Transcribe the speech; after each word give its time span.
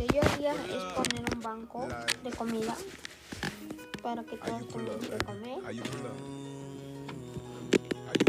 que 0.00 0.06
yo 0.14 0.22
haría 0.22 0.52
es 0.54 0.82
poner 0.94 1.34
un 1.34 1.40
banco 1.42 1.86
de 2.24 2.30
comida 2.30 2.74
para 4.02 4.24
que 4.24 4.36
todos 4.38 4.66
tengan 4.68 4.98
que 4.98 5.18
comer. 5.26 5.58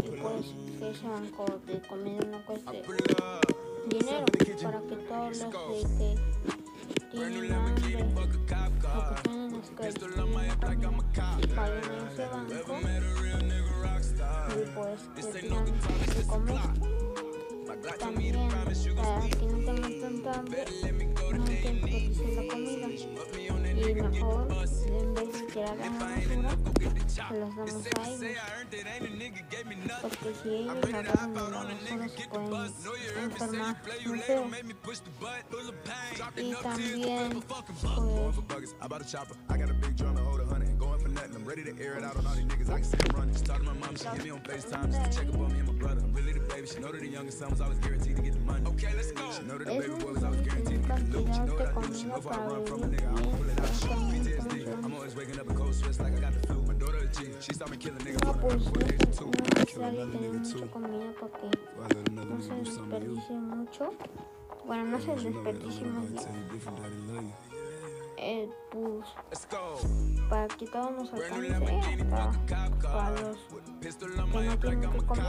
Y 0.04 0.10
pues 0.20 0.46
que 0.78 0.90
ese 0.90 1.08
banco 1.08 1.46
de 1.66 1.80
comida 1.88 2.20
no 2.30 2.44
cueste 2.44 2.82
dinero 3.88 4.26
para 4.62 4.80
que 4.82 4.96
todos 4.96 5.38
los 5.38 5.54
que 5.54 6.16
tienen 7.10 7.52
hambre 7.52 7.96
o 7.96 8.14
que 8.30 8.38
tienen 9.22 9.54
escasez 9.62 9.94
paguen 11.54 11.84
ese 12.12 12.26
banco 12.26 12.52
y 14.48 14.62
pues 14.74 15.00
que 15.16 15.22
tengan 15.40 15.64
que 15.64 16.26
comer. 16.26 16.60
También 17.98 18.36
para 18.48 19.28
que 19.28 19.46
no 19.46 19.58
tengan 19.64 20.00
tanta 20.00 20.38
hambre, 20.38 20.64
tienen 21.80 22.12
que 22.12 22.20
desperdiciar 22.20 22.32
la 22.32 22.46
comida. 22.48 22.88
Y 23.74 23.94
mejor, 23.94 24.48
en 24.86 25.12
vez 25.12 25.32
a 25.32 25.42
la 25.42 25.44
basura, 25.44 25.44
se 25.50 25.60
las 25.60 25.78
damos 25.78 26.02
a 26.02 26.20
ellos. 26.20 26.46
Porque 30.02 30.34
si 30.34 30.48
ellos 30.50 30.76
agarran 30.76 31.14
la 31.26 31.38
basura 31.38 32.08
se 32.08 32.22
pueden 32.28 32.54
enfermar 33.30 33.76
muy 34.06 34.18
feo. 34.20 34.46
Y 36.36 36.54
también, 36.62 37.42
pues, 37.42 37.82
baby. 46.62 46.74
She 46.74 46.80
know 46.80 46.92
that 46.92 47.00
the 47.00 47.08
youngest 47.08 47.38
son 47.38 47.50
was 47.50 47.60
always 47.60 47.78
guaranteed 47.78 48.16
to 48.16 48.22
get 48.22 48.32
the 48.34 48.40
money. 48.40 48.66
Okay, 48.66 48.94
let's 48.96 49.12
go. 49.12 49.32
She 49.32 49.42
know 49.42 49.58
that 49.58 49.66
the 49.66 49.74
es 49.74 49.86
baby 49.86 50.02
boy 50.02 50.12
was 50.12 50.24
always 50.24 50.40
guaranteed 50.40 50.82
to 50.82 50.88
get 50.88 51.10
the 51.10 51.18
loot. 51.18 51.34
She 51.34 51.40
know 51.40 51.54
what 51.54 51.68
I 51.68 51.86
do. 51.86 51.94
She 51.94 52.04
know 52.04 52.16
if 52.16 52.26
I 52.26 52.36
run 52.46 52.66
from 52.66 52.82
a 52.82 52.86
nigga, 52.86 53.08
I'ma 53.08 53.36
pull 53.36 53.50
it 53.50 53.60
out. 53.60 53.66
PTSD. 54.12 54.84
I'm 54.84 54.94
always 54.94 55.16
waking 55.16 55.40
up 55.40 55.50
in 55.50 55.56
cold 55.56 55.74
sweats 55.74 56.00
like 56.00 56.16
I 56.16 56.20
got 56.20 56.32
the 56.34 56.46
flu. 56.46 56.62
My 56.62 56.74
daughter 56.74 56.98
a 56.98 57.06
G. 57.06 57.26
She 57.40 57.52
saw 57.54 57.66
me 57.66 57.76
kill 57.76 57.94
a 57.94 57.98
nigga 57.98 58.24
no, 58.24 58.32
from 58.32 58.42
her 58.42 58.48
no, 58.48 58.56
before 58.56 58.72
the 58.72 58.94
age 58.94 59.02
of 59.02 59.18
two. 59.18 59.26
no 59.26 59.44
es 59.44 59.58
necesario 59.58 60.10
tener 60.10 60.32
mucha 60.32 60.66
comida 60.70 61.14
porque 61.18 61.46
I 61.46 61.94
let 61.94 62.08
another 62.08 62.30
no 62.30 62.40
se 62.40 62.50
nigga 62.50 62.64
do 62.64 62.70
something 62.70 63.00
to 63.00 63.06
you. 63.06 63.14
desperdicie 63.16 63.38
mucho. 63.38 63.94
Bueno, 64.66 64.84
no 64.84 65.00
se 65.00 65.06
that 65.06 65.16
desperdicie 65.16 65.84
you. 65.84 67.32
Eh, 68.24 68.48
pues 68.70 69.04
Let's 69.30 69.48
go. 69.50 69.80
para 70.30 70.46
que 70.46 70.66
todo 70.68 70.90
nos 70.92 71.12
alcance 71.12 71.54
a 71.54 71.58
para 72.80 73.10
los 73.20 73.36
a 73.36 73.80
que 73.80 74.46
no 74.46 74.58
tienen 74.58 74.80
que 74.80 74.86
a 74.86 74.90
comer, 75.02 75.24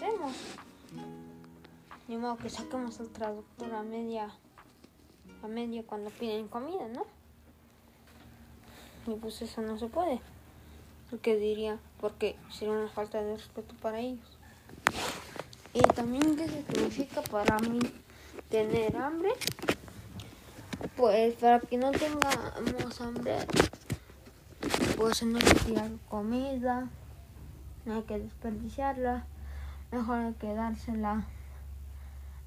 hacemos? 0.00 0.32
Ni 2.08 2.16
modo 2.16 2.36
que 2.38 2.48
saquemos 2.48 2.98
el 3.00 3.10
traductor 3.10 3.74
a 3.74 3.82
media, 3.82 4.30
a 5.42 5.46
media 5.46 5.82
cuando 5.86 6.10
piden 6.10 6.48
comida, 6.48 6.88
¿no? 6.88 7.04
Y 9.06 9.16
pues 9.16 9.42
eso 9.42 9.60
no 9.60 9.78
se 9.78 9.86
puede. 9.86 10.20
Porque 11.10 11.36
diría, 11.36 11.78
porque 12.00 12.36
sería 12.50 12.74
una 12.74 12.88
falta 12.88 13.22
de 13.22 13.36
respeto 13.36 13.74
para 13.82 14.00
ellos. 14.00 14.38
Y 15.74 15.80
también 15.80 16.36
qué 16.36 16.48
significa 16.48 17.22
para 17.22 17.58
mí 17.58 17.80
tener 18.48 18.96
hambre. 18.96 19.30
Pues 20.96 21.34
para 21.34 21.60
que 21.60 21.76
no 21.76 21.90
tengamos 21.92 23.00
hambre, 23.00 23.36
pues 24.96 25.22
no 25.22 25.38
hay 25.38 25.44
que 25.44 25.60
tirar 25.60 25.90
comida, 26.08 26.88
no 27.84 27.94
hay 27.94 28.02
que 28.02 28.18
desperdiciarla, 28.18 29.26
mejor 29.90 30.34
que 30.34 30.54
dársela 30.54 31.24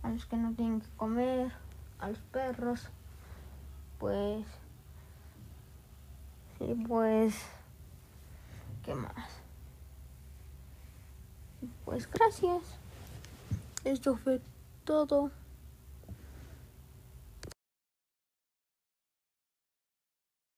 a 0.01 0.09
los 0.09 0.25
que 0.25 0.37
no 0.37 0.53
tienen 0.53 0.81
que 0.81 0.89
comer, 0.97 1.51
a 1.99 2.09
los 2.09 2.19
perros, 2.19 2.89
pues, 3.99 4.45
sí, 6.57 6.75
pues, 6.87 7.35
¿qué 8.83 8.95
más? 8.95 9.41
Pues 11.85 12.09
gracias, 12.09 12.61
esto 13.85 14.17
fue 14.17 14.41
todo. 14.83 15.31